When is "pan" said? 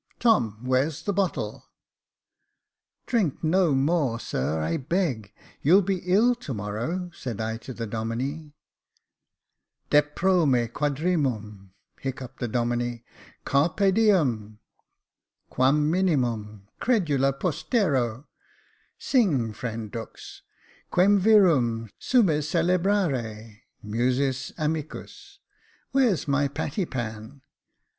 26.87-27.43